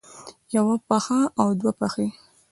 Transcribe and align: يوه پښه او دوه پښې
يوه 0.55 0.75
پښه 0.87 1.19
او 1.41 1.47
دوه 1.59 1.71
پښې 1.79 2.07